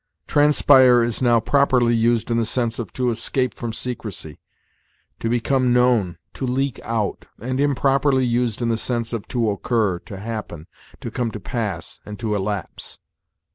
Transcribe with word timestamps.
Transpire 0.25 1.03
is 1.03 1.21
now 1.21 1.39
properly 1.39 1.93
used 1.93 2.31
in 2.31 2.37
the 2.37 2.43
sense 2.47 2.79
of 2.79 2.91
to 2.93 3.11
escape 3.11 3.53
from 3.53 3.71
secrecy, 3.71 4.39
to 5.19 5.29
become 5.29 5.71
known, 5.73 6.17
to 6.33 6.47
leak 6.47 6.79
out; 6.83 7.27
and 7.39 7.59
improperly 7.59 8.25
used 8.25 8.63
in 8.63 8.69
the 8.69 8.77
sense 8.79 9.13
of 9.13 9.27
to 9.27 9.51
occur, 9.51 9.99
to 9.99 10.17
happen, 10.17 10.65
to 11.01 11.11
come 11.11 11.29
to 11.29 11.39
pass, 11.39 11.99
and 12.03 12.17
to 12.17 12.33
elapse. 12.33 12.97